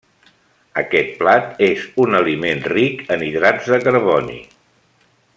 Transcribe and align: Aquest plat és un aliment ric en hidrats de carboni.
Aquest 0.81 1.11
plat 1.19 1.59
és 1.67 1.83
un 2.05 2.19
aliment 2.21 2.63
ric 2.73 3.03
en 3.17 3.27
hidrats 3.29 3.69
de 3.75 3.79
carboni. 3.89 4.39